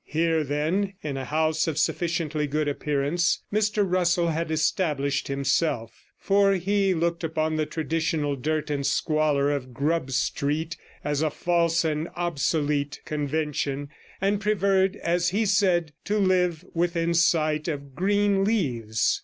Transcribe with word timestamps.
Here, 0.03 0.43
then, 0.43 0.93
in 1.03 1.15
a 1.15 1.25
house 1.25 1.67
of 1.67 1.77
sufficiently 1.77 2.47
good 2.47 2.67
appearance, 2.67 3.43
Mr 3.53 3.83
Russell 3.87 4.29
had 4.29 4.49
established 4.49 5.27
himself; 5.27 5.91
for 6.17 6.53
he 6.53 6.95
looked 6.95 7.23
upon 7.23 7.55
the 7.55 7.67
traditional 7.67 8.35
dirt 8.35 8.71
and 8.71 8.83
squalor 8.83 9.51
of 9.51 9.75
Grub 9.75 10.09
Street 10.09 10.75
as 11.03 11.21
a 11.21 11.29
false 11.29 11.85
and 11.85 12.07
obsolete 12.15 12.99
convention, 13.05 13.89
and 14.19 14.41
preferred, 14.41 14.95
as 14.95 15.29
he 15.29 15.45
said, 15.45 15.91
to 16.05 16.17
live 16.17 16.65
within 16.73 17.13
sight 17.13 17.67
of 17.67 17.93
green 17.93 18.43
leaves. 18.43 19.19